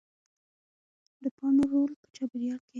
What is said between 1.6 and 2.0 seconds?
رول